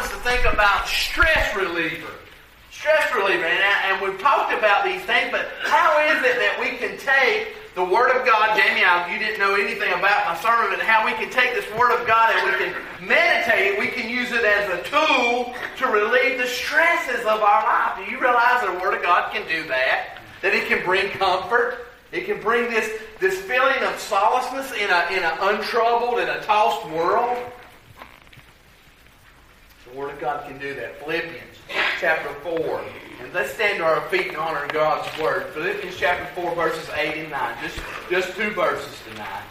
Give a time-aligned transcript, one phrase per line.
[0.00, 2.12] us to think about stress reliever.
[2.70, 3.44] Stress reliever.
[3.44, 7.54] And, and we've talked about these things, but how is it that we can take
[7.74, 8.82] the Word of God, Jamie,
[9.12, 12.06] you didn't know anything about my sermon, but how we can take this Word of
[12.06, 12.74] God and we can
[13.06, 17.62] meditate it, we can use it as a tool to relieve the stresses of our
[17.62, 18.04] life.
[18.04, 20.18] Do you realize that the Word of God can do that?
[20.42, 21.86] That it can bring comfort?
[22.10, 22.90] It can bring this,
[23.20, 27.38] this feeling of solaceness in an in a untroubled and a tossed world?
[29.90, 31.00] The Word of God can do that.
[31.00, 31.56] Philippians
[31.98, 32.84] chapter 4.
[33.22, 35.52] And let's stand to our feet and honor of God's word.
[35.52, 37.56] Philippians chapter 4, verses 8 and 9.
[37.62, 39.42] Just, just two verses tonight.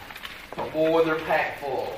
[0.56, 1.92] But boy, they're packed full.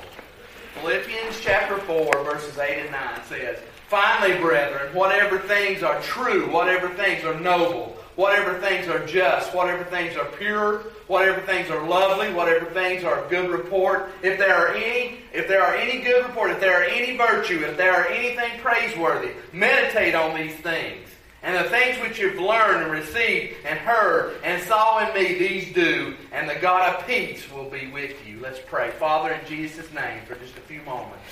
[0.74, 3.58] Philippians chapter 4, verses 8 and 9 says,
[3.88, 9.84] Finally, brethren, whatever things are true, whatever things are noble, whatever things are just, whatever
[9.84, 14.74] things are pure, whatever things are lovely, whatever things are good report, if there are
[14.74, 18.06] any, if there are any good report, if there are any virtue, if there are
[18.06, 21.06] anything praiseworthy, meditate on these things.
[21.42, 25.74] And the things which you've learned and received and heard and saw in me, these
[25.74, 28.40] do, and the God of peace will be with you.
[28.40, 28.90] Let's pray.
[28.92, 31.24] Father, in Jesus' name, for just a few moments,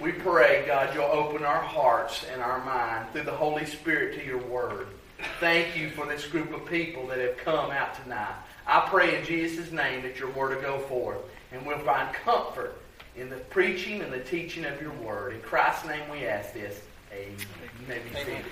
[0.00, 4.24] we pray, God, you'll open our hearts and our mind through the Holy Spirit to
[4.24, 4.86] your word.
[5.40, 8.36] Thank you for this group of people that have come out tonight.
[8.66, 11.18] I pray in Jesus' name that your word will go forth
[11.52, 12.76] and we'll find comfort
[13.16, 15.34] in the preaching and the teaching of your word.
[15.34, 16.80] In Christ's name we ask this.
[17.12, 18.00] Amen.
[18.12, 18.44] Seated.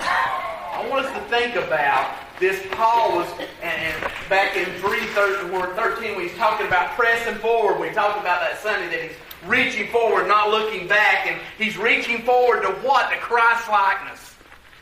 [0.00, 2.60] I want us to think about this.
[2.72, 3.28] Paul was,
[3.62, 8.88] and, back in 313, when he's talking about pressing forward, we talked about that Sunday
[8.88, 13.10] that he's reaching forward, not looking back, and he's reaching forward to what?
[13.10, 14.27] To Christ likeness.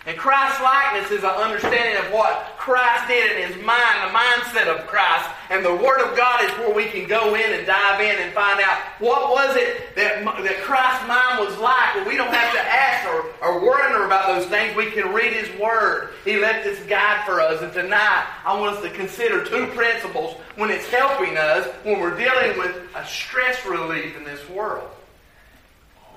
[0.07, 4.69] And Christ likeness is an understanding of what Christ did in his mind, the mindset
[4.69, 5.29] of Christ.
[5.51, 8.33] And the Word of God is where we can go in and dive in and
[8.33, 11.97] find out what was it that, that Christ's mind was like.
[11.97, 14.77] Well, we don't have to ask or, or wonder about those things.
[14.77, 16.11] We can read His Word.
[16.25, 17.61] He left this guide for us.
[17.63, 22.17] And tonight, I want us to consider two principles when it's helping us when we're
[22.17, 24.89] dealing with a stress relief in this world.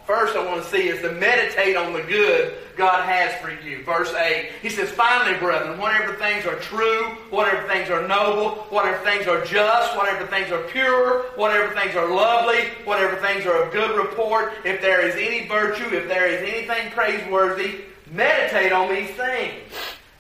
[0.09, 3.83] First, I want to see is to meditate on the good God has for you.
[3.83, 8.97] Verse 8, he says, Finally, brethren, whatever things are true, whatever things are noble, whatever
[9.03, 13.71] things are just, whatever things are pure, whatever things are lovely, whatever things are of
[13.71, 17.81] good report, if there is any virtue, if there is anything praiseworthy,
[18.11, 19.61] meditate on these things.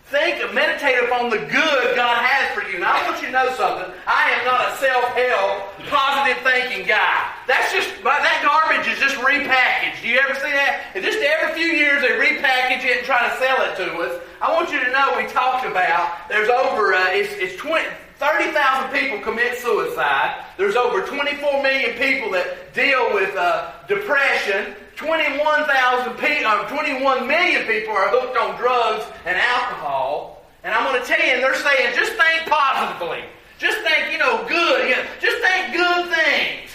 [0.09, 2.79] Think, and meditate upon the good God has for you.
[2.79, 3.93] Now, I want you to know something.
[4.09, 7.29] I am not a self-help, positive thinking guy.
[7.45, 10.01] That's just, that garbage is just repackaged.
[10.01, 10.97] Do you ever see that?
[10.97, 14.17] And just every few years they repackage it and try to sell it to us.
[14.41, 17.85] I want you to know we talked about, there's over, uh, it's, it's 20,
[18.17, 20.43] 30,000 people commit suicide.
[20.57, 24.73] There's over 24 million people that deal with uh, depression.
[24.99, 30.43] 21,000 people, uh, 21 million people are hooked on drugs and alcohol.
[30.65, 33.23] And I'm going to tell you, and they're saying, just think positively.
[33.57, 34.89] Just think, you know, good.
[34.89, 36.69] You know, just think good things.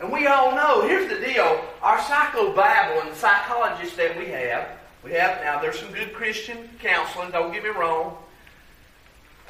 [0.00, 1.62] And we all know, here's the deal.
[1.82, 4.68] Our psychobabble and psychologists that we have,
[5.04, 8.16] we have, now there's some good Christian counseling, don't get me wrong.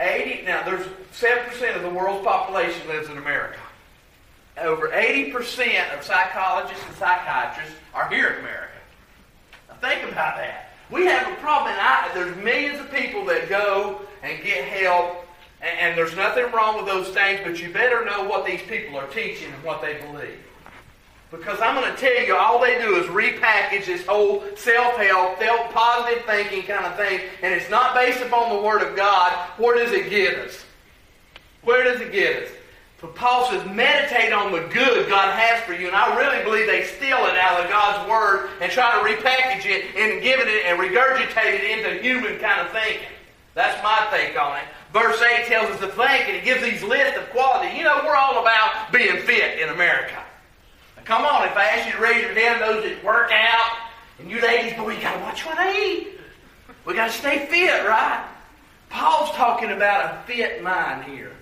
[0.01, 3.61] 80, now there's 7% of the world's population lives in America
[4.59, 8.73] over 80% of psychologists and psychiatrists are here in America.
[9.69, 10.71] Now think about that.
[10.91, 11.75] We have a problem.
[11.79, 15.27] I, there's millions of people that go and get help,
[15.61, 18.97] and, and there's nothing wrong with those things, but you better know what these people
[18.97, 20.39] are teaching and what they believe.
[21.31, 25.41] Because I'm going to tell you, all they do is repackage this whole self-help,
[25.73, 29.33] positive thinking kind of thing, and it's not based upon the Word of God.
[29.59, 30.65] Where does it get us?
[31.63, 32.49] Where does it get us?
[33.01, 35.87] But Paul says, meditate on the good God has for you.
[35.87, 39.67] And I really believe they steal it out of God's Word and try to repackage
[39.67, 43.09] it and give it and regurgitate it into human kind of thinking.
[43.55, 44.65] That's my take on it.
[44.93, 47.77] Verse 8 tells us to think, and it gives these lists of quality.
[47.77, 50.23] You know, we're all about being fit in America.
[50.97, 53.77] Now, come on, if I ask you to raise your hand, those that work out,
[54.19, 56.09] and you ladies, boy, you got to watch what they eat.
[56.87, 58.27] We got to stay fit, right?
[58.89, 61.36] Paul's talking about a fit mind here.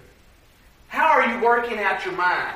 [0.95, 2.55] How are you working out your mind?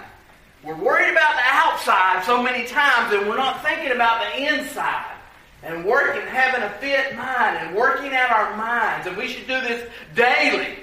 [0.62, 5.17] We're worried about the outside so many times and we're not thinking about the inside.
[5.64, 9.08] And working, having a fit mind and working out our minds.
[9.08, 10.79] And we should do this daily.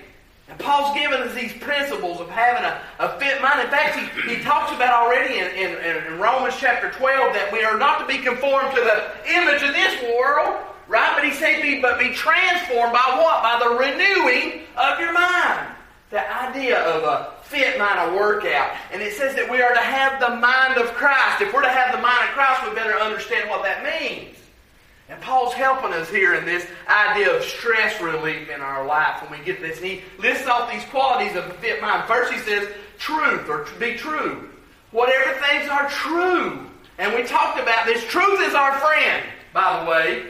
[0.50, 3.62] And Paul's given us these principles of having a, a fit mind.
[3.62, 7.64] In fact, he, he talks about already in, in, in Romans chapter 12 that we
[7.64, 10.60] are not to be conformed to the image of this world,
[10.90, 11.14] right?
[11.16, 13.42] But he said, be, but be transformed by what?
[13.42, 15.72] By the renewing of your mind.
[16.12, 18.78] The idea of a fit mind, a workout.
[18.92, 21.42] And it says that we are to have the mind of Christ.
[21.42, 24.38] If we're to have the mind of Christ, we better understand what that means.
[25.10, 29.40] And Paul's helping us here in this idea of stress relief in our life when
[29.40, 29.78] we get this.
[29.78, 32.08] And he lists off these qualities of a fit mind.
[32.08, 32.68] First, he says
[32.98, 34.50] truth or be true.
[34.92, 36.68] Whatever things are true.
[36.98, 38.04] And we talked about this.
[38.06, 40.26] Truth is our friend, by the way.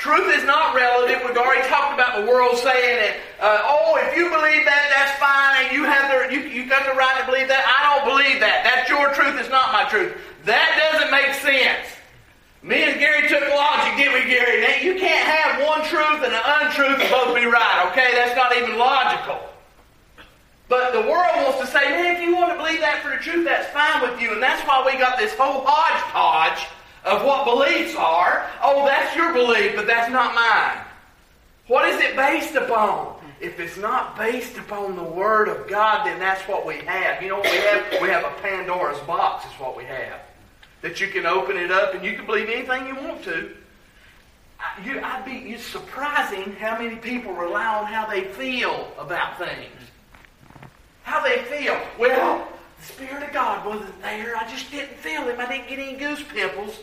[0.00, 1.20] Truth is not relative.
[1.28, 5.12] We've already talked about the world saying that, uh, oh, if you believe that, that's
[5.20, 7.60] fine, and you have the you, you got the right to believe that.
[7.68, 8.64] I don't believe that.
[8.64, 9.36] That's your truth.
[9.36, 10.16] It's not my truth.
[10.48, 11.84] That doesn't make sense.
[12.64, 14.64] Me and Gary took logic, didn't we, Gary?
[14.80, 17.92] You can't have one truth and an untruth and both be right.
[17.92, 19.36] Okay, that's not even logical.
[20.72, 23.20] But the world wants to say, man, if you want to believe that for the
[23.20, 24.32] truth, that's fine with you.
[24.32, 26.64] And that's why we got this whole hodgepodge
[27.04, 28.48] of what beliefs are.
[28.62, 30.84] Oh, that's your belief, but that's not mine.
[31.66, 33.16] What is it based upon?
[33.40, 37.22] If it's not based upon the Word of God, then that's what we have.
[37.22, 38.02] You know what we have?
[38.02, 40.20] We have a Pandora's box, is what we have.
[40.82, 43.50] That you can open it up and you can believe anything you want to.
[44.84, 49.80] You, I'd be it's surprising how many people rely on how they feel about things.
[51.02, 51.80] How they feel.
[51.98, 52.46] Well,
[52.80, 54.36] the Spirit of God wasn't there.
[54.36, 55.38] I just didn't feel Him.
[55.38, 56.80] I didn't get any goose pimples.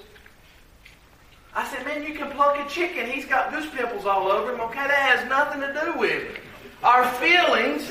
[1.56, 3.10] I said, man, you can pluck a chicken.
[3.10, 4.62] He's got goose pimples all over him.
[4.62, 6.42] Okay, that has nothing to do with it.
[6.84, 7.90] Our feelings,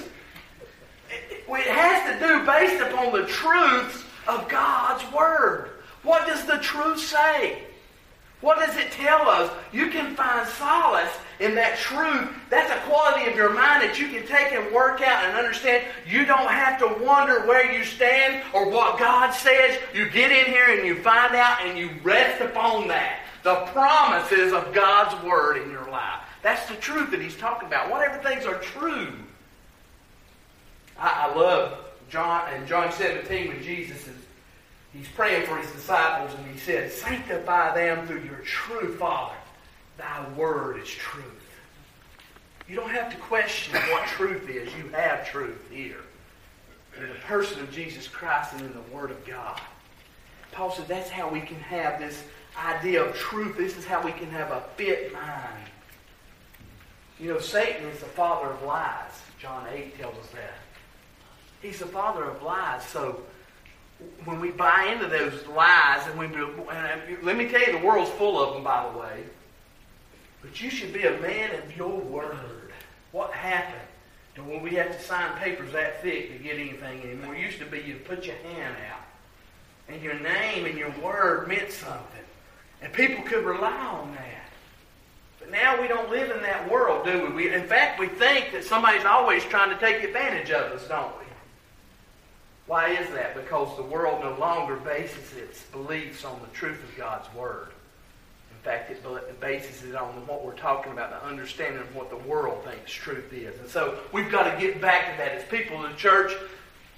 [1.11, 5.71] it, it has to do based upon the truths of God's Word.
[6.05, 7.59] What does the truth say?
[8.41, 9.51] What does it tell us?
[9.73, 11.11] You can find solace
[11.41, 12.29] in that truth.
[12.51, 15.85] That's a quality of your mind that you can take and work out and understand.
[16.07, 19.79] You don't have to wonder where you stand or what God says.
[19.95, 24.53] You get in here and you find out and you rest upon that the promises
[24.53, 26.21] of God's Word in your life.
[26.43, 27.89] That's the truth that he's talking about.
[27.89, 29.13] Whatever things are true.
[30.99, 31.79] I, I love
[32.11, 34.17] John in John 17 when Jesus is
[34.93, 39.37] he's praying for his disciples and he said, Sanctify them through your true Father.
[39.99, 41.25] Thy word is truth.
[42.69, 44.69] You don't have to question what truth is.
[44.75, 46.01] You have truth here.
[47.01, 49.61] In the person of Jesus Christ and in the Word of God.
[50.53, 52.25] Paul said that's how we can have this
[52.59, 53.57] idea of truth.
[53.57, 55.69] This is how we can have a fit mind.
[57.21, 59.13] You know, Satan is the father of lies.
[59.39, 60.55] John 8 tells us that.
[61.63, 62.83] He's the father of lies.
[62.85, 63.21] So
[64.25, 68.11] when we buy into those lies, and we and let me tell you, the world's
[68.13, 69.25] full of them, by the way.
[70.47, 72.71] But you should be a man of your word.
[73.11, 73.81] What happened?
[74.37, 77.59] And when we have to sign papers that thick to get anything anymore, it used
[77.59, 79.03] to be you put your hand out,
[79.89, 82.23] and your name and your word meant something.
[82.81, 84.51] And people could rely on that.
[85.41, 87.33] But now we don't live in that world, do we?
[87.33, 87.55] we?
[87.55, 91.27] In fact, we think that somebody's always trying to take advantage of us, don't we?
[92.67, 93.35] Why is that?
[93.35, 97.69] Because the world no longer bases its beliefs on the truth of God's Word.
[98.67, 102.65] Fact, it bases it on what we're talking about, the understanding of what the world
[102.65, 103.57] thinks truth is.
[103.61, 105.37] And so we've got to get back to that.
[105.37, 106.33] As people in the church,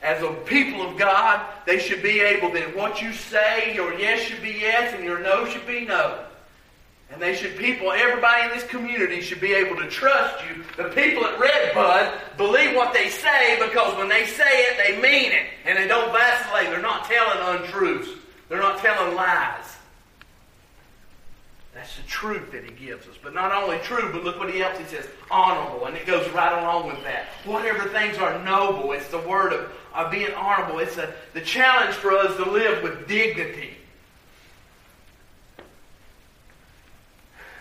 [0.00, 4.20] as a people of God, they should be able that what you say, your yes
[4.20, 6.24] should be yes and your no should be no.
[7.10, 10.64] And they should, people, everybody in this community should be able to trust you.
[10.82, 15.32] The people at Redbud believe what they say because when they say it, they mean
[15.32, 15.44] it.
[15.66, 16.70] And they don't vacillate.
[16.70, 18.08] They're not telling untruths.
[18.48, 19.77] They're not telling lies.
[21.78, 23.14] That's the truth that he gives us.
[23.22, 25.86] But not only true, but look what he else he says, honorable.
[25.86, 27.26] And it goes right along with that.
[27.44, 30.80] Whatever things are noble, it's the word of, of being honorable.
[30.80, 33.76] It's a, the challenge for us to live with dignity.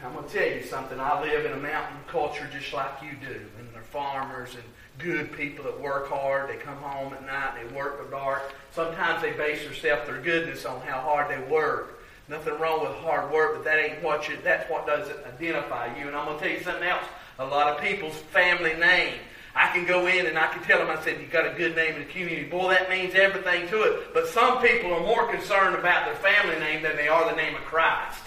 [0.03, 0.99] I'm going to tell you something.
[0.99, 3.39] I live in a mountain culture just like you do.
[3.59, 4.63] And they're farmers and
[4.97, 6.49] good people that work hard.
[6.49, 8.51] They come home at night, they work the dark.
[8.71, 11.96] Sometimes they base their self, their goodness on how hard they work.
[12.29, 16.07] Nothing wrong with hard work, but that ain't what you, that's what doesn't identify you.
[16.07, 17.05] And I'm going to tell you something else.
[17.39, 19.15] A lot of people's family name.
[19.55, 21.75] I can go in and I can tell them, I said, you've got a good
[21.75, 22.43] name in the community.
[22.43, 24.13] Boy, that means everything to it.
[24.13, 27.55] But some people are more concerned about their family name than they are the name
[27.55, 28.21] of Christ.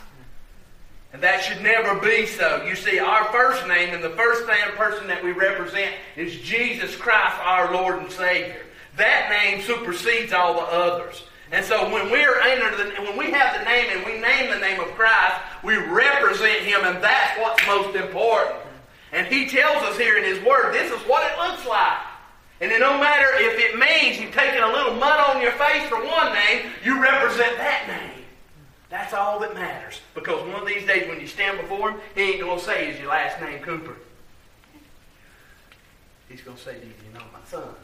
[1.12, 2.64] And that should never be so.
[2.64, 7.36] You see, our first name and the first person that we represent is Jesus Christ,
[7.42, 8.62] our Lord and Savior.
[8.96, 11.22] That name supersedes all the others.
[11.52, 14.50] And so when we are under the, when we have the name and we name
[14.50, 18.60] the name of Christ, we represent Him, and that's what's most important.
[19.12, 21.98] And He tells us here in His Word, this is what it looks like.
[22.60, 25.82] And it no matter if it means you've taken a little mud on your face
[25.88, 28.24] for one name, you represent that name.
[28.88, 30.00] That's all that matters.
[30.14, 32.90] Because one of these days when you stand before Him, He ain't going to say,
[32.90, 33.96] is your last name Cooper?
[36.28, 37.74] He's going to say, do you know my son?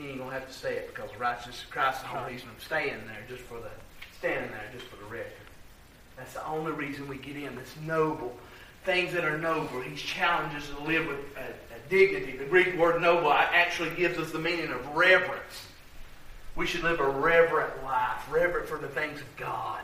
[0.00, 3.02] He ain't gonna have to say it because righteousness Christ is the reason I'm staying
[3.06, 3.68] there just for the
[4.18, 5.32] standing there just for the record.
[6.16, 7.58] That's the only reason we get in.
[7.58, 8.34] It's noble.
[8.84, 9.82] Things that are noble.
[9.82, 12.38] He's challenged us to live with a, a dignity.
[12.38, 15.66] The Greek word noble actually gives us the meaning of reverence.
[16.56, 19.80] We should live a reverent life, reverent for the things of God.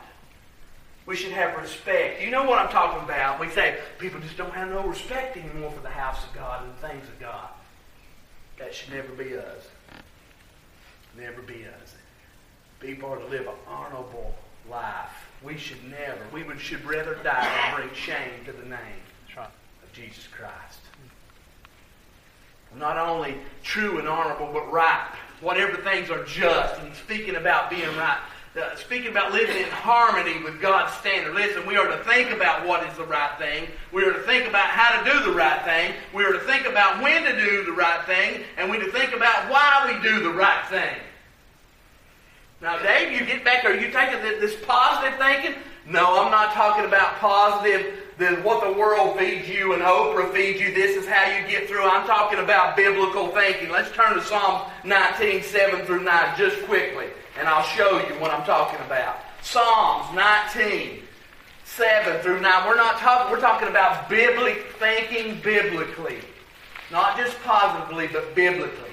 [1.05, 2.23] We should have respect.
[2.23, 3.39] You know what I'm talking about.
[3.39, 6.73] We say people just don't have no respect anymore for the house of God and
[6.73, 7.49] the things of God.
[8.57, 9.67] That should never be us.
[11.17, 11.95] Never be us.
[12.79, 14.35] People are to live an honorable
[14.69, 15.27] life.
[15.43, 16.19] We should never.
[16.31, 19.01] We would, should rather die than bring shame to the name
[19.37, 20.79] of Jesus Christ.
[22.75, 25.09] Not only true and honorable, but right.
[25.41, 26.79] Whatever things are just.
[26.81, 28.19] And speaking about being right
[28.57, 31.35] uh, speaking about living in harmony with God's standard.
[31.35, 33.67] Listen, we are to think about what is the right thing.
[33.91, 35.93] We are to think about how to do the right thing.
[36.13, 38.43] We are to think about when to do the right thing.
[38.57, 40.95] And we are to think about why we do the right thing.
[42.61, 45.55] Now, Dave, you get back, are you taking this positive thinking?
[45.85, 50.59] No, I'm not talking about positive, than what the world feeds you and Oprah feeds
[50.59, 50.73] you.
[50.73, 51.83] This is how you get through.
[51.83, 53.69] I'm talking about biblical thinking.
[53.69, 57.09] Let's turn to Psalms 19, 7 through 9 just quickly
[57.39, 59.17] and I'll show you what I'm talking about.
[59.41, 61.01] Psalms 19,
[61.63, 62.67] 7 through 9.
[62.67, 66.19] We're not talking, we're talking about biblical thinking biblically.
[66.91, 68.86] Not just positively, but biblically.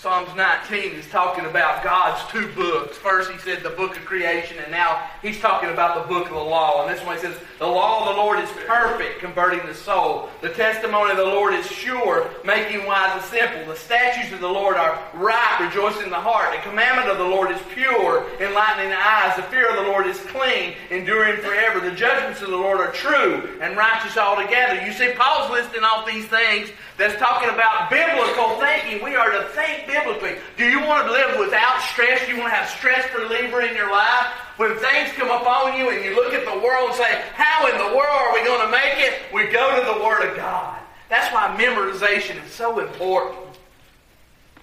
[0.00, 2.96] Psalms 19 is talking about God's two books.
[2.96, 6.32] First, he said the book of creation, and now he's talking about the book of
[6.32, 6.86] the law.
[6.86, 10.30] And this one he says, The law of the Lord is perfect, converting the soul.
[10.40, 13.66] The testimony of the Lord is sure, making wise the simple.
[13.66, 16.56] The statutes of the Lord are right, rejoicing the heart.
[16.56, 19.36] The commandment of the Lord is pure, enlightening the eyes.
[19.36, 21.78] The fear of the Lord is clean, enduring forever.
[21.78, 24.80] The judgments of the Lord are true and righteous altogether.
[24.80, 29.02] You see, Paul's listing off these things that's talking about biblical thinking.
[29.02, 30.36] We are to think biblically.
[30.58, 32.26] Do you want to live without stress?
[32.26, 34.26] Do you want to have stress reliever in your life?
[34.58, 37.78] When things come upon you and you look at the world and say, How in
[37.78, 39.22] the world are we going to make it?
[39.32, 40.78] We go to the Word of God.
[41.08, 43.56] That's why memorization is so important.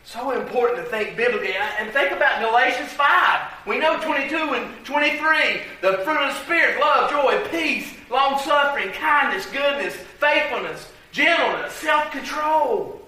[0.03, 1.55] So important to think biblically.
[1.55, 3.41] And think about Galatians 5.
[3.65, 5.61] We know 22 and 23.
[5.81, 12.11] The fruit of the Spirit, love, joy, peace, long suffering, kindness, goodness, faithfulness gentleness, self
[12.11, 13.01] control.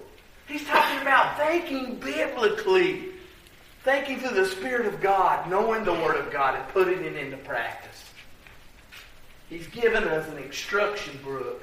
[0.46, 3.04] He's talking about thinking biblically,
[3.84, 7.36] thinking through the Spirit of God, knowing the Word of God, and putting it into
[7.38, 8.04] practice.
[9.48, 11.62] He's given us an instruction book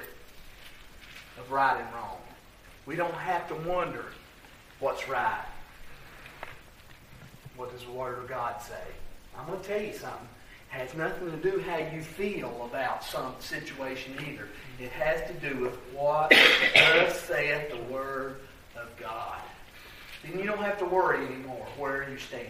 [1.38, 2.18] of right and wrong.
[2.86, 4.06] We don't have to wonder
[4.80, 5.44] what's right.
[7.56, 8.74] What does the Word of God say?
[9.36, 10.28] I'm going to tell you something.
[10.68, 14.48] Has nothing to do how you feel about some situation either.
[14.78, 18.36] It has to do with what thus saith the Word
[18.76, 19.40] of God.
[20.22, 22.48] Then you don't have to worry anymore where you stand.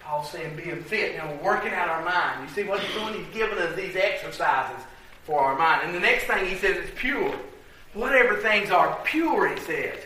[0.00, 1.16] Paul's saying being fit.
[1.16, 2.48] Now we're working out our mind.
[2.48, 3.14] You see what he's doing?
[3.14, 4.84] He's giving us these exercises
[5.24, 5.82] for our mind.
[5.84, 7.34] And the next thing he says is pure.
[7.94, 9.98] Whatever things are pure, he says.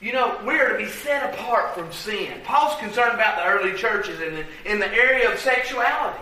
[0.00, 2.40] You know, we are to be set apart from sin.
[2.44, 6.20] Paul's concerned about the early churches in the, in the area of sexuality.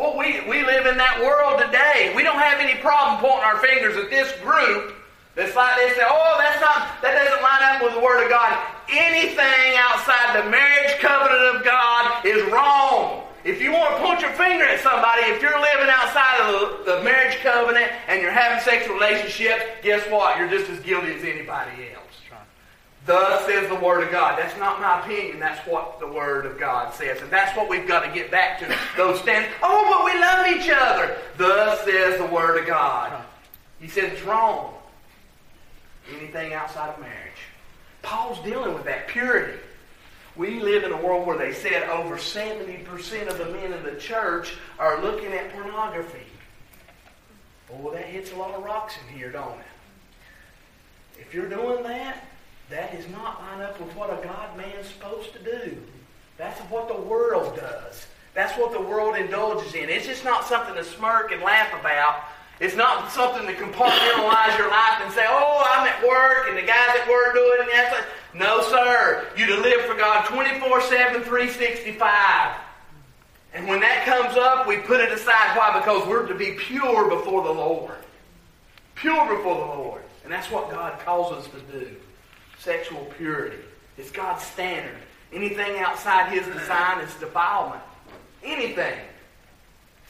[0.00, 2.16] Well, we, we live in that world today.
[2.16, 4.96] We don't have any problem pointing our fingers at this group
[5.36, 8.32] that's like they say, oh, that's not that doesn't line up with the Word of
[8.32, 8.48] God.
[8.88, 13.28] Anything outside the marriage covenant of God is wrong.
[13.44, 16.96] If you want to point your finger at somebody, if you're living outside of the,
[16.96, 20.40] the marriage covenant and you're having sexual relationships, guess what?
[20.40, 22.08] You're just as guilty as anybody else.
[23.06, 24.38] Thus says the Word of God.
[24.38, 25.40] That's not my opinion.
[25.40, 27.20] That's what the Word of God says.
[27.22, 28.76] And that's what we've got to get back to.
[28.96, 29.54] Those standards.
[29.62, 31.16] Oh, but we love each other.
[31.36, 33.24] Thus says the Word of God.
[33.80, 34.74] He says it's wrong.
[36.16, 37.16] Anything outside of marriage.
[38.02, 39.58] Paul's dealing with that purity.
[40.36, 43.96] We live in a world where they said over 70% of the men in the
[43.96, 46.26] church are looking at pornography.
[47.68, 49.66] Boy, that hits a lot of rocks in here, don't it?
[51.20, 52.24] If you're doing that,
[52.70, 55.76] that does not line up with what a God man's supposed to do.
[56.38, 58.06] That's what the world does.
[58.32, 59.90] That's what the world indulges in.
[59.90, 62.24] It's just not something to smirk and laugh about.
[62.60, 66.62] It's not something to compartmentalize your life and say, oh, I'm at work and the
[66.62, 69.26] guys at work do it and that's like, no, sir.
[69.36, 72.56] You to live for God 24 7, 365.
[73.52, 75.56] And when that comes up, we put it aside.
[75.56, 75.76] Why?
[75.80, 77.96] Because we're to be pure before the Lord.
[78.94, 80.02] Pure before the Lord.
[80.22, 81.96] And that's what God calls us to do
[82.60, 83.58] sexual purity.
[83.96, 84.96] It's God's standard.
[85.32, 87.82] Anything outside His design is defilement.
[88.44, 88.98] Anything.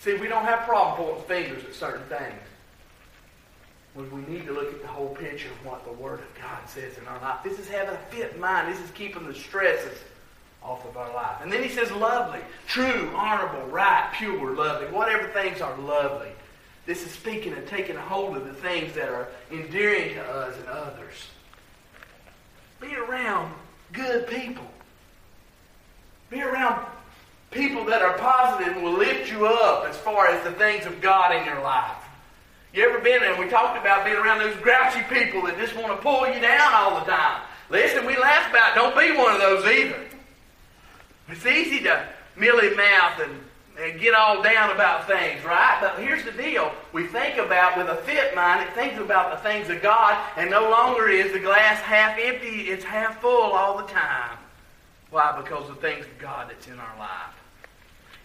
[0.00, 2.40] See, we don't have problem pointing fingers at certain things.
[3.95, 6.69] When we need to look at the whole picture of what the Word of God
[6.69, 7.40] says in our life.
[7.42, 8.73] This is having a fit mind.
[8.73, 9.99] This is keeping the stresses
[10.62, 11.38] off of our life.
[11.42, 16.28] And then he says lovely, true, honorable, right, pure, lovely, whatever things are lovely.
[16.87, 20.69] This is speaking and taking hold of the things that are endearing to us and
[20.69, 21.29] others.
[22.80, 23.52] Be around
[23.92, 24.64] good people.
[26.30, 26.87] Be around
[27.50, 31.00] people that are positive and will lift you up as far as the things of
[31.00, 31.96] God in your life.
[32.72, 33.37] You ever been there?
[33.38, 36.72] We talked about being around those grouchy people that just want to pull you down
[36.72, 37.42] all the time.
[37.68, 38.75] Listen, we laugh about it.
[38.76, 40.00] Don't be one of those either.
[41.28, 43.40] It's easy to mealy mouth and,
[43.80, 45.78] and get all down about things, right?
[45.80, 46.72] But here's the deal.
[46.92, 50.50] We think about, with a fit mind, it thinks about the things of God, and
[50.50, 54.37] no longer is the glass half empty, it's half full all the time.
[55.10, 55.40] Why?
[55.40, 57.34] Because of the things of God that's in our life.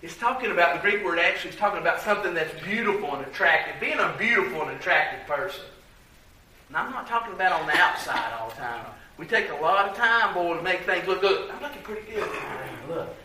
[0.01, 3.79] It's talking about, the Greek word actually is talking about something that's beautiful and attractive.
[3.79, 5.63] Being a beautiful and attractive person.
[6.67, 8.85] And I'm not talking about on the outside all the time.
[9.17, 11.49] We take a lot of time, boy, to make things look good.
[11.49, 12.29] I'm looking pretty good.
[12.89, 13.15] Look.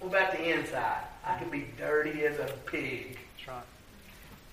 [0.00, 1.04] What about the inside?
[1.26, 3.18] I could be dirty as a pig.
[3.36, 3.64] That's right.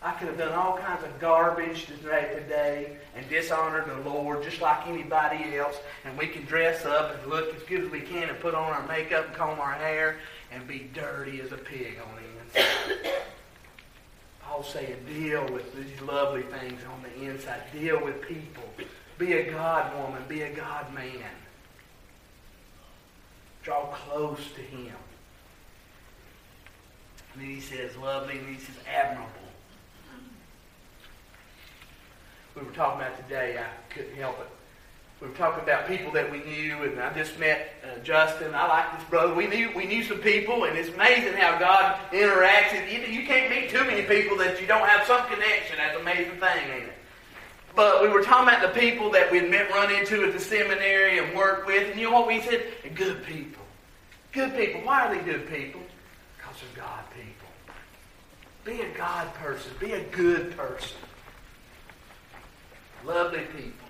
[0.03, 4.87] I could have done all kinds of garbage today and dishonored the Lord just like
[4.87, 5.75] anybody else.
[6.05, 8.73] And we can dress up and look as good as we can and put on
[8.73, 10.17] our makeup and comb our hair
[10.51, 13.11] and be dirty as a pig on the inside.
[14.41, 17.61] Paul's saying, deal with these lovely things on the inside.
[17.71, 18.63] Deal with people.
[19.19, 20.23] Be a God woman.
[20.27, 21.29] Be a God man.
[23.61, 24.95] Draw close to Him.
[27.33, 29.29] And then he says lovely, and he says admirable.
[32.55, 34.47] We were talking about today, I couldn't help it
[35.21, 38.55] we were talking about people that we knew, and I just met uh, Justin.
[38.55, 39.35] I like this brother.
[39.35, 42.91] We knew we knew some people, and it's amazing how God interacts.
[42.91, 45.77] You, you can't meet too many people that you don't have some connection.
[45.77, 46.93] That's an amazing thing, ain't it?
[47.75, 51.19] But we were talking about the people that we'd met, run into at the seminary
[51.19, 52.65] and worked with, and you know what we said?
[52.95, 53.63] Good people.
[54.31, 54.81] Good people.
[54.81, 55.81] Why are they good people?
[56.61, 57.47] They're God people.
[58.63, 59.71] Be a God person.
[59.79, 60.97] Be a good person.
[63.03, 63.87] Lovely people.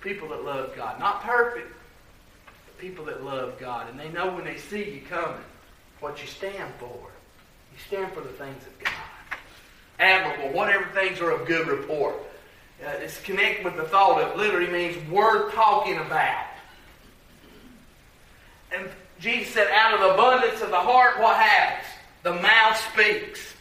[0.00, 0.98] People that love God.
[0.98, 1.72] Not perfect,
[2.64, 3.90] but people that love God.
[3.90, 5.42] And they know when they see you coming
[6.00, 6.88] what you stand for.
[6.88, 8.92] You stand for the things of God.
[9.98, 12.14] Admirable, whatever things are of good report.
[12.84, 16.46] Uh, it's connected with the thought of literally means worth talking about.
[18.76, 21.86] And Jesus said, out of the abundance of the heart, what happens?
[22.22, 23.54] The mouth speaks.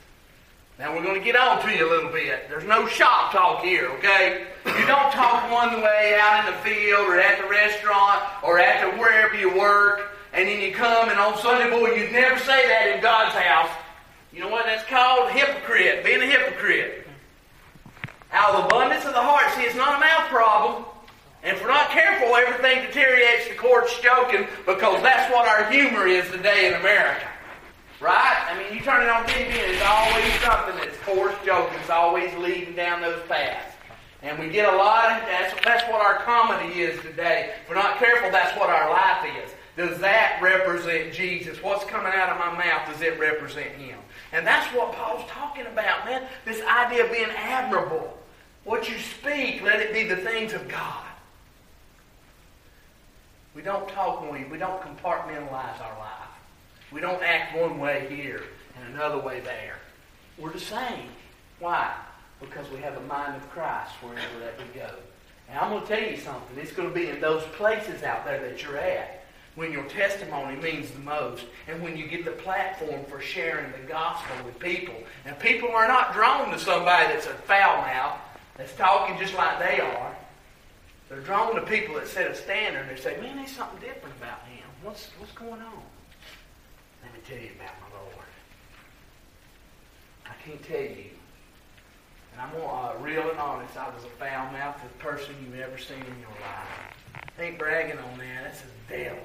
[0.78, 2.50] Now we're going to get on to you a little bit.
[2.50, 4.48] There's no shop talk here, okay?
[4.65, 8.82] You don't talk one way out in the field or at the restaurant or at
[8.82, 12.68] the wherever you work, and then you come and on Sunday, boy, you'd never say
[12.68, 13.70] that in God's house.
[14.34, 15.32] You know what that's called?
[15.32, 16.04] Hypocrite.
[16.04, 17.08] Being a hypocrite.
[18.34, 19.50] Out of the abundance of the heart.
[19.54, 20.86] See, it's not a mouth problem.
[21.45, 26.08] And if we're not careful, everything deteriorates the court's joking because that's what our humor
[26.08, 27.27] is today in America.
[28.01, 28.47] Right?
[28.49, 31.77] I mean, you turn it on TV and it's always something that's coarse joking.
[31.79, 33.75] It's always leading down those paths.
[34.23, 37.53] And we get a lot of, that's, that's what our comedy is today.
[37.62, 39.51] If we're not careful, that's what our life is.
[39.77, 41.62] Does that represent Jesus?
[41.62, 43.99] What's coming out of my mouth, does it represent Him?
[44.31, 46.27] And that's what Paul's talking about, man.
[46.43, 48.17] This idea of being admirable.
[48.63, 51.05] What you speak, let it be the things of God.
[53.56, 56.12] We don't talk when we, we don't compartmentalize our life.
[56.91, 58.44] We don't act one way here
[58.76, 59.78] and another way there.
[60.38, 61.08] We're the same.
[61.60, 61.94] Why?
[62.41, 64.89] Because we have the mind of Christ wherever that we go.
[65.50, 66.58] And I'm going to tell you something.
[66.58, 69.24] It's going to be in those places out there that you're at
[69.56, 73.88] when your testimony means the most and when you get the platform for sharing the
[73.88, 74.96] gospel with people.
[75.26, 78.20] And people are not drawn to somebody that's a foul mouth,
[78.58, 80.14] that's talking just like they are.
[81.10, 84.15] They're drawn to people that set a standard and they say, man, there's something different
[84.18, 84.65] about him.
[84.82, 85.84] What's, what's going on?
[87.04, 88.26] Let me tell you about my Lord.
[90.26, 91.12] I can't tell you.
[92.34, 93.78] And I'm uh, real and honest.
[93.78, 97.30] I was a foul-mouthed person you've ever seen in your life.
[97.39, 98.44] Ain't bragging on that.
[98.44, 99.20] That's the devil.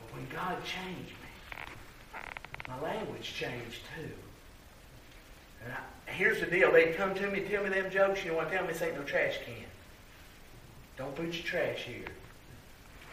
[0.00, 1.30] But when God changed me,
[2.68, 4.10] my language changed too.
[5.64, 6.72] And I, here's the deal.
[6.72, 8.24] They come to me, tell me them jokes.
[8.24, 8.50] You know what?
[8.50, 9.65] Tell me this ain't no trash can.
[10.96, 12.06] Don't put your trash here.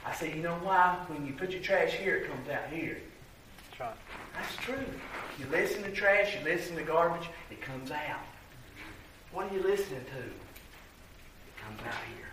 [0.05, 0.97] I say, you know why?
[1.07, 2.97] When you put your trash here, it comes out here.
[3.69, 3.95] That's right.
[4.35, 4.85] That's true.
[5.39, 8.19] You listen to trash, you listen to garbage, it comes out.
[9.31, 10.19] What are you listening to?
[10.19, 12.27] It comes out here.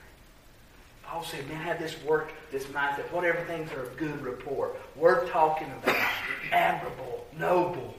[1.05, 5.29] Paul said, man, have this work, this mindset, whatever things are of good report, worth
[5.31, 5.97] talking about,
[6.53, 7.95] admirable, noble.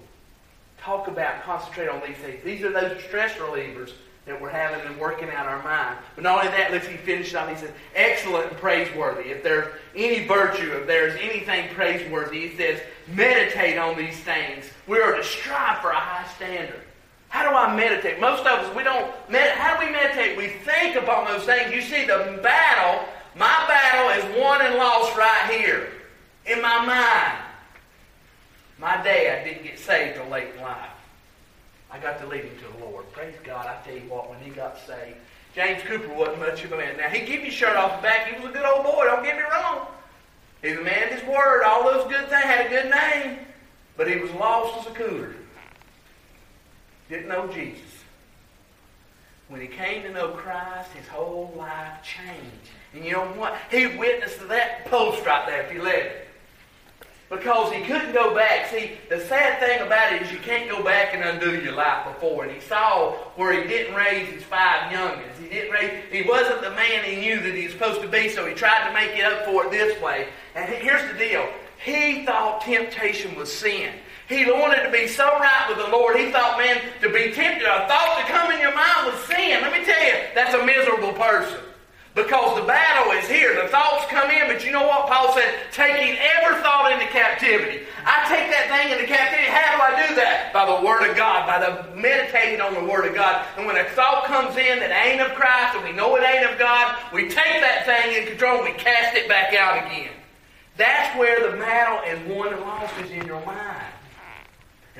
[0.80, 2.42] Talk about, concentrate on these things.
[2.44, 3.92] These are those stress relievers
[4.26, 5.98] that we're having and working out our mind.
[6.16, 7.50] But not only that, let's he finished on.
[7.50, 9.30] He says, excellent and praiseworthy.
[9.30, 14.66] If there's any virtue, if there's anything praiseworthy, he says, meditate on these things.
[14.88, 16.82] We are to strive for a high standard.
[17.30, 18.20] How do I meditate?
[18.20, 19.10] Most of us, we don't.
[19.32, 20.38] How do we meditate?
[20.38, 21.74] We think upon those things.
[21.74, 25.94] You see, the battle, my battle is won and lost right here
[26.46, 27.38] in my mind.
[28.78, 30.91] My dad didn't get saved till late in life.
[31.92, 33.12] I got to lead him to the Lord.
[33.12, 33.68] Praise God.
[33.68, 35.18] I tell you what, when he got saved,
[35.54, 36.98] James Cooper wasn't much of a man.
[36.98, 38.28] Now, he give you shirt off the back.
[38.28, 39.04] He was a good old boy.
[39.06, 39.88] Don't get me wrong.
[40.62, 41.64] He's a man of his word.
[41.64, 42.44] All those good things.
[42.44, 43.40] Had a good name.
[43.98, 45.36] But he was lost as a cooler.
[47.10, 47.82] Didn't know Jesus.
[49.50, 52.70] When he came to know Christ, his whole life changed.
[52.94, 53.58] And you know what?
[53.70, 56.28] He witnessed that post right there if you let it
[57.32, 58.70] because he couldn't go back.
[58.70, 62.06] See, the sad thing about it is you can't go back and undo your life
[62.14, 62.44] before.
[62.44, 65.38] And he saw where he didn't raise his five youngins.
[65.42, 66.04] He didn't raise.
[66.12, 68.28] He wasn't the man he knew that he was supposed to be.
[68.28, 70.28] So he tried to make it up for it this way.
[70.56, 71.48] And here's the deal:
[71.84, 73.94] he thought temptation was sin.
[74.28, 76.18] He wanted to be so right with the Lord.
[76.18, 79.62] He thought, man, to be tempted, a thought to come in your mind was sin.
[79.62, 81.60] Let me tell you, that's a miserable person.
[82.14, 83.56] Because the battle is here.
[83.56, 85.48] The thoughts come in, but you know what Paul said?
[85.72, 87.88] Taking every thought into captivity.
[88.04, 89.48] I take that thing into captivity.
[89.48, 90.52] How do I do that?
[90.52, 93.46] By the Word of God, by the meditating on the Word of God.
[93.56, 96.44] And when a thought comes in that ain't of Christ and we know it ain't
[96.52, 100.12] of God, we take that thing in control and we cast it back out again.
[100.76, 103.88] That's where the battle and won and lost is in your mind.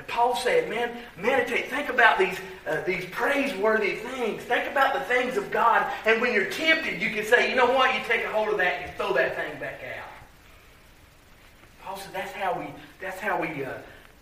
[0.02, 1.70] And Paul said, man, meditate.
[1.70, 4.42] Think about these, uh, these praiseworthy things.
[4.42, 5.86] Think about the things of God.
[6.08, 7.94] And when you're tempted, you can say, you know what?
[7.94, 10.10] You take a hold of that and you throw that thing back out.
[11.84, 12.66] Paul said that's how we,
[13.00, 13.74] that's how we, uh,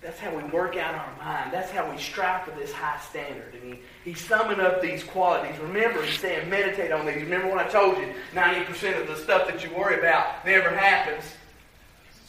[0.02, 1.54] that's how we work out our mind.
[1.54, 3.54] That's how we strive for this high standard.
[3.54, 5.58] And he, he's summing up these qualities.
[5.62, 7.22] Remember, he's saying meditate on these.
[7.22, 11.24] Remember when I told you 90% of the stuff that you worry about never happens.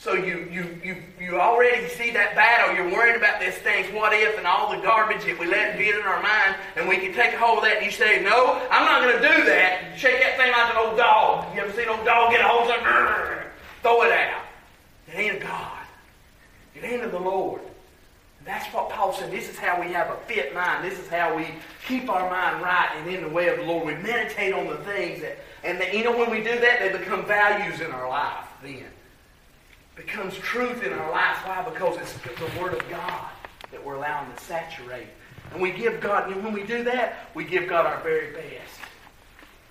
[0.00, 2.74] So you, you, you, you already see that battle.
[2.74, 5.94] You're worried about this things, what if, and all the garbage that we let get
[5.94, 8.58] in our mind, and we can take a hold of that, and you say, no,
[8.70, 9.98] I'm not going to do that.
[9.98, 11.54] Shake that thing like an old dog.
[11.54, 13.46] You ever seen an old dog get a hold of something?
[13.82, 14.42] Throw it out.
[15.06, 15.78] It ain't of God.
[16.74, 17.60] It ain't of the Lord.
[18.46, 19.30] That's what Paul said.
[19.30, 20.82] This is how we have a fit mind.
[20.82, 21.46] This is how we
[21.86, 23.84] keep our mind right and in the way of the Lord.
[23.84, 26.90] We meditate on the things that, and that, you know, when we do that, they
[26.90, 28.86] become values in our life then
[30.06, 31.38] becomes truth in our lives.
[31.44, 31.62] Why?
[31.62, 33.28] Because it's the Word of God
[33.70, 35.08] that we're allowing to saturate.
[35.52, 38.80] And we give God, and when we do that, we give God our very best.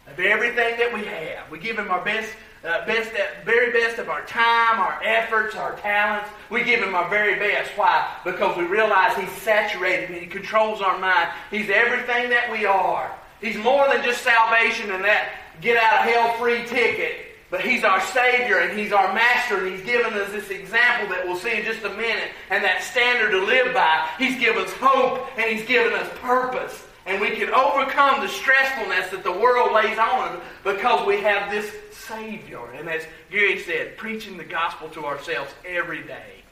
[0.07, 1.49] Of everything that we have.
[1.49, 2.31] We give Him our best,
[2.63, 6.29] uh, best, uh, very best of our time, our efforts, our talents.
[6.49, 7.71] We give Him our very best.
[7.75, 8.15] Why?
[8.23, 11.29] Because we realize He's saturated and He controls our mind.
[11.49, 13.11] He's everything that we are.
[13.41, 17.28] He's more than just salvation and that get out of hell free ticket.
[17.49, 21.25] But He's our Savior and He's our Master, and He's given us this example that
[21.25, 24.07] we'll see in just a minute, and that standard to live by.
[24.17, 26.85] He's given us hope and He's given us purpose.
[27.05, 31.49] And we can overcome the stressfulness that the world lays on us because we have
[31.49, 32.63] this Savior.
[32.71, 36.43] And as Gary said, preaching the gospel to ourselves every day.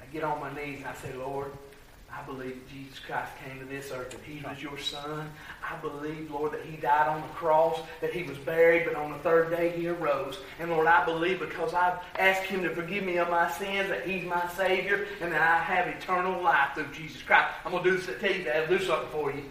[0.00, 1.50] I get on my knees and I say, Lord,
[2.12, 5.30] I believe that Jesus Christ came to this earth, that He was your Son.
[5.62, 9.12] I believe, Lord, that He died on the cross, that He was buried, but on
[9.12, 10.38] the third day He arose.
[10.58, 14.06] And Lord, I believe because I've asked Him to forgive me of my sins, that
[14.06, 17.54] He's my Savior, and that I have eternal life through Jesus Christ.
[17.64, 19.44] I'm going to do this, tell you that, I'll do something for you.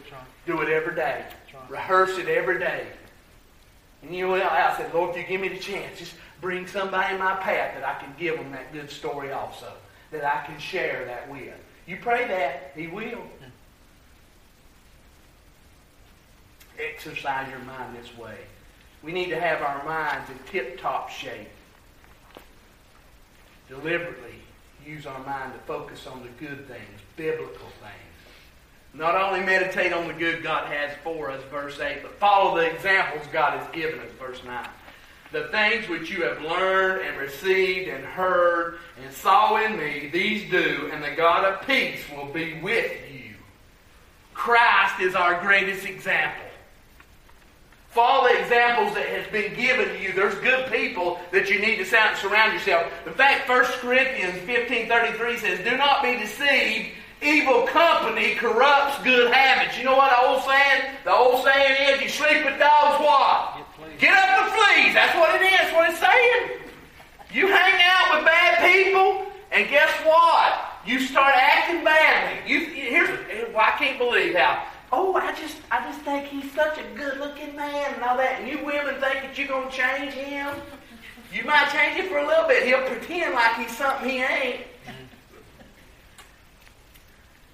[0.46, 1.26] Do it every day.
[1.70, 2.88] Rehearse it every day.
[4.02, 4.44] And you know what?
[4.44, 7.76] I said, Lord, if you give me the chance, just bring somebody in my path
[7.76, 9.72] that I can give them that good story also,
[10.12, 11.54] that I can share that with.
[11.90, 13.24] You pray that, He will.
[16.78, 18.38] Exercise your mind this way.
[19.02, 21.48] We need to have our minds in tip-top shape.
[23.68, 24.36] Deliberately
[24.86, 28.94] use our mind to focus on the good things, biblical things.
[28.94, 32.72] Not only meditate on the good God has for us, verse 8, but follow the
[32.72, 34.68] examples God has given us, verse 9
[35.32, 40.50] the things which you have learned and received and heard and saw in me, these
[40.50, 43.36] do, and the God of peace will be with you.
[44.34, 46.46] Christ is our greatest example.
[47.90, 51.60] For all the examples that has been given to you, there's good people that you
[51.60, 52.92] need to surround yourself.
[53.06, 56.90] In fact, 1 Corinthians 15.33 says, Do not be deceived.
[57.22, 59.78] Evil company corrupts good habits.
[59.78, 60.96] You know what the old saying?
[61.04, 63.59] The old saying is, you sleep with dogs, what?
[64.00, 64.94] Get up the fleas.
[64.94, 65.60] That's what it is.
[65.60, 66.60] That's What it's saying.
[67.32, 70.66] You hang out with bad people, and guess what?
[70.86, 72.52] You start acting badly.
[72.52, 73.10] You, here's,
[73.54, 74.66] well, I can't believe how.
[74.92, 78.40] Oh, I just, I just think he's such a good-looking man and all that.
[78.40, 80.56] And you women think that you're gonna change him.
[81.32, 82.66] You might change it for a little bit.
[82.66, 84.62] He'll pretend like he's something he ain't.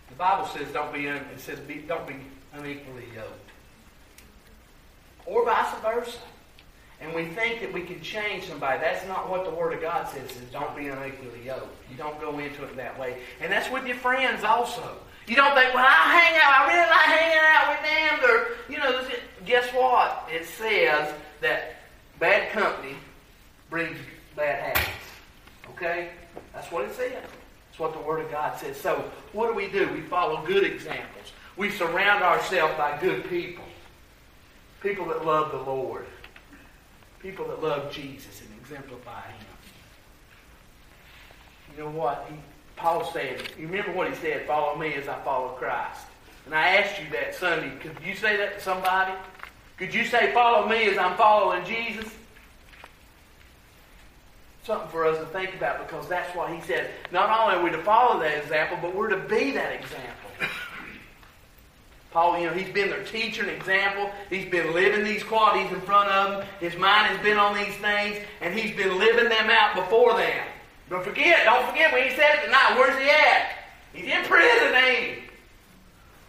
[0.09, 2.15] The Bible says, "Don't be." It says, be, "Don't be
[2.53, 3.49] unequally yoked,"
[5.25, 6.19] or vice versa.
[7.01, 8.79] And we think that we can change somebody.
[8.79, 10.31] That's not what the Word of God says.
[10.31, 11.67] Is don't be unequally yoked.
[11.91, 13.17] You don't go into it that way.
[13.41, 14.97] And that's with your friends also.
[15.27, 16.61] You don't think, well, I hang out.
[16.61, 18.29] I really like hanging out with them.
[18.29, 19.07] Or you know,
[19.45, 20.29] guess what?
[20.31, 21.75] It says that
[22.19, 22.95] bad company
[23.69, 23.97] brings
[24.35, 24.89] bad habits.
[25.71, 26.09] Okay,
[26.53, 27.11] that's what it says.
[27.11, 28.79] That's what the Word of God says.
[28.79, 29.91] So, what do we do?
[29.91, 31.33] We follow good examples.
[31.57, 33.65] We surround ourselves by good people.
[34.81, 36.05] People that love the Lord.
[37.25, 39.47] People that love Jesus and exemplify Him.
[41.71, 42.27] You know what?
[42.29, 42.37] He,
[42.75, 46.05] Paul said, you remember what he said, follow me as I follow Christ.
[46.45, 49.13] And I asked you that Sunday, could you say that to somebody?
[49.77, 52.13] Could you say, follow me as I'm following Jesus?
[54.63, 57.69] something for us to think about because that's why he said not only are we
[57.69, 60.24] to follow that example, but we're to be that example.
[62.15, 64.09] Paul, you know, he's been their teacher and example.
[64.29, 66.47] He's been living these qualities in front of them.
[66.61, 70.47] His mind has been on these things, and he's been living them out before them.
[70.89, 73.67] Don't forget, don't forget when he said it tonight, where's he at?
[73.91, 75.23] He's in prison, ain't he?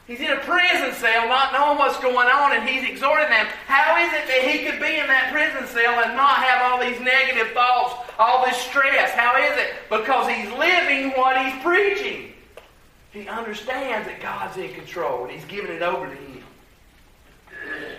[0.09, 3.47] He's in a prison cell not knowing what's going on, and he's exhorting them.
[3.69, 6.83] How is it that he could be in that prison cell and not have all
[6.83, 9.13] these negative thoughts, all this stress?
[9.13, 9.71] How is it?
[9.89, 12.33] Because he's living what he's preaching.
[13.17, 16.45] He understands that God's in control, and he's giving it over to him.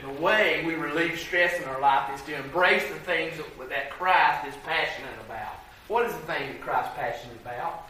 [0.06, 3.34] The way we relieve stress in our life is to embrace the things
[3.70, 5.56] that Christ is passionate about.
[5.88, 7.90] What is the thing that Christ's passionate about?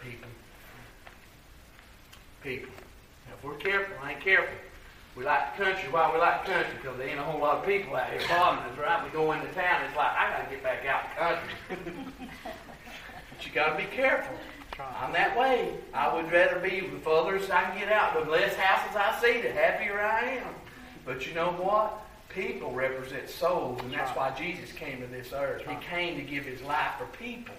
[0.00, 0.28] People
[2.42, 2.72] people.
[3.26, 4.54] Now, if we're careful, I ain't careful.
[5.16, 5.90] We like the country.
[5.90, 6.74] Why we like the country?
[6.80, 9.04] Because there ain't a whole lot of people out here bothering us, right?
[9.04, 12.30] We go into town, it's like, I got to get back out the country.
[12.44, 14.36] but you got to be careful.
[14.80, 15.74] I'm that way.
[15.92, 18.14] I would rather be with others I can get out.
[18.14, 20.54] The less houses I see, the happier I am.
[21.04, 22.04] But you know what?
[22.28, 25.62] People represent souls, and that's why Jesus came to this earth.
[25.66, 27.54] He came to give his life for people.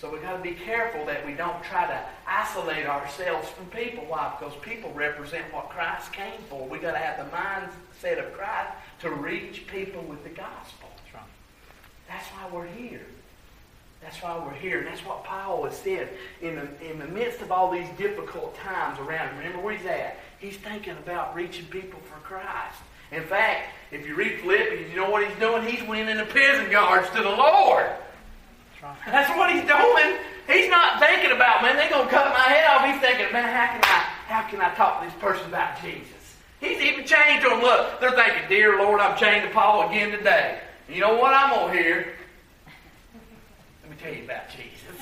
[0.00, 4.04] So we've got to be careful that we don't try to isolate ourselves from people.
[4.08, 4.34] Why?
[4.36, 6.66] Because people represent what Christ came for.
[6.66, 10.88] We've got to have the mindset of Christ to reach people with the gospel.
[11.12, 11.24] That's,
[12.08, 13.06] that's why we're here.
[14.02, 14.78] That's why we're here.
[14.78, 16.08] And that's what Paul has said.
[16.40, 19.86] In the, in the midst of all these difficult times around him, remember where he's
[19.86, 20.18] at?
[20.38, 22.78] He's thinking about reaching people for Christ.
[23.12, 25.64] In fact, if you read Philippians, you know what he's doing?
[25.64, 27.90] He's winning the prison guards to the Lord.
[29.06, 30.18] That's what he's doing.
[30.48, 32.84] He's not thinking about, man, they're going to cut my head off.
[32.84, 36.08] He's thinking, man, how can I, how can I talk to this person about Jesus?
[36.58, 37.60] He's even changed them.
[37.60, 40.60] Look, they're thinking, dear Lord, I'm chained to Paul again today.
[40.88, 42.14] And you know what I'm going to hear?
[44.02, 45.00] Tell you about Jesus.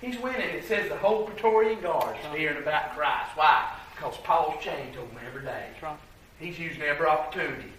[0.00, 0.40] He's winning.
[0.40, 3.30] It says the whole Praetorian Guard is hearing about Christ.
[3.36, 3.72] Why?
[3.94, 5.66] Because Paul's chained to him every day.
[6.40, 7.72] He's using every opportunity.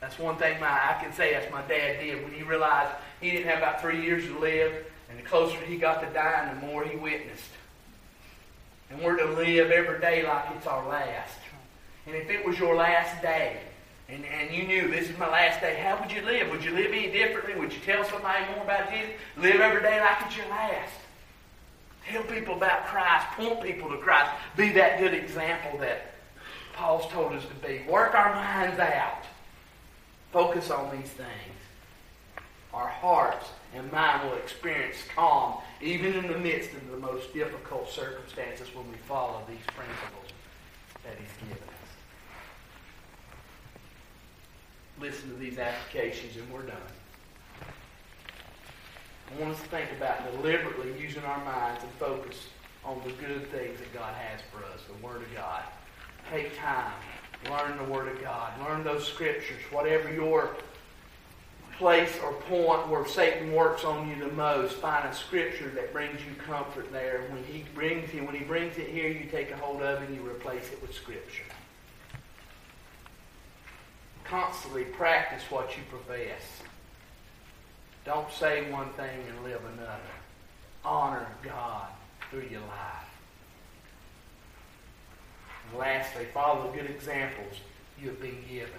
[0.00, 2.22] That's one thing my, I can say that's my dad did.
[2.22, 5.76] When he realized he didn't have about three years to live, and the closer he
[5.76, 7.50] got to dying, the more he witnessed.
[8.90, 11.38] And we're to live every day like it's our last.
[12.06, 13.60] And if it was your last day,
[14.08, 16.50] and, and you knew this is my last day, how would you live?
[16.50, 17.54] Would you live any differently?
[17.54, 19.12] Would you tell somebody more about Jesus?
[19.38, 20.92] Live every day like it's your last.
[22.10, 23.26] Tell people about Christ.
[23.28, 24.30] Point people to Christ.
[24.56, 26.12] Be that good example that
[26.74, 27.82] Paul's told us to be.
[27.88, 29.24] Work our minds out
[30.34, 31.56] focus on these things,
[32.74, 37.88] our hearts and mind will experience calm even in the midst of the most difficult
[37.88, 40.32] circumstances when we follow these principles
[41.04, 41.74] that He's given us.
[45.00, 46.76] Listen to these applications and we're done.
[49.30, 52.48] I want us to think about deliberately using our minds and focus
[52.84, 55.62] on the good things that God has for us, the Word of God.
[56.30, 56.92] Take time
[57.50, 58.52] Learn the Word of God.
[58.60, 59.60] Learn those scriptures.
[59.70, 60.50] Whatever your
[61.76, 66.20] place or point where Satan works on you the most, find a scripture that brings
[66.24, 67.26] you comfort there.
[67.30, 70.08] When he brings it, when he brings it here, you take a hold of it
[70.08, 71.44] and you replace it with scripture.
[74.24, 76.62] Constantly practice what you profess.
[78.04, 80.00] Don't say one thing and live another.
[80.84, 81.88] Honor God
[82.30, 83.08] through your life.
[85.70, 87.56] And lastly, follow the good examples
[88.00, 88.70] you have been given.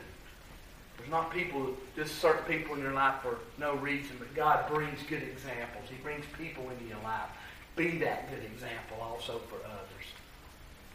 [0.97, 4.99] There's not people, just certain people in your life for no reason, but God brings
[5.03, 5.89] good examples.
[5.89, 7.29] He brings people into your life.
[7.75, 9.94] Be that good example also for others.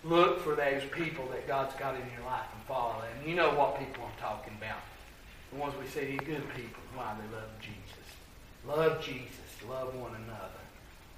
[0.03, 3.29] Look for those people that God's got in your life and follow them.
[3.29, 4.81] You know what people I'm talking about.
[5.53, 6.81] The ones we see, good people.
[6.95, 7.15] Why?
[7.21, 8.07] They love Jesus.
[8.67, 9.69] Love Jesus.
[9.69, 10.61] Love one another.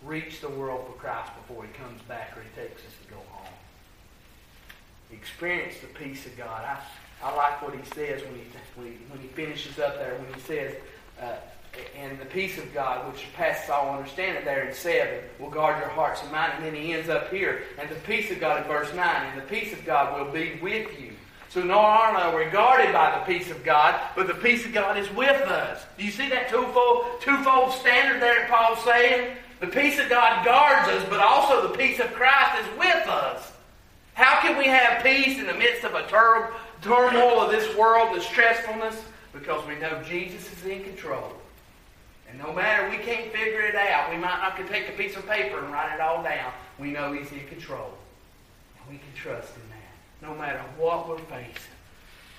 [0.03, 3.21] Reach the world for Christ before he comes back or he takes us to go
[3.31, 3.55] home.
[5.13, 6.65] Experience the peace of God.
[6.65, 6.79] I,
[7.23, 10.35] I like what he says when he, when he, when he finishes up there, when
[10.35, 10.75] he says,
[11.21, 11.37] uh,
[11.97, 15.89] and the peace of God, which passes all understanding, there in 7, will guard your
[15.89, 16.53] hearts and mind.
[16.57, 17.63] And then he ends up here.
[17.79, 20.59] And the peace of God in verse 9, and the peace of God will be
[20.61, 21.13] with you.
[21.49, 24.97] So only are we guarded by the peace of God, but the peace of God
[24.97, 25.85] is with us.
[25.99, 29.37] Do you see that twofold, twofold standard there Paul's saying?
[29.61, 33.53] The peace of God guards us, but also the peace of Christ is with us.
[34.15, 38.17] How can we have peace in the midst of a tur- turmoil of this world,
[38.17, 38.97] the stressfulness?
[39.35, 41.33] Because we know Jesus is in control.
[42.43, 45.29] No matter we can't figure it out, we might not can take a piece of
[45.29, 46.53] paper and write it all down.
[46.79, 47.95] We know He's in control.
[48.79, 50.29] And we can trust in that.
[50.29, 51.55] No matter what we're facing,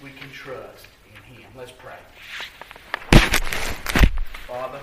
[0.03, 1.49] we can trust in Him.
[1.55, 1.95] Let's pray.
[4.45, 4.79] Father.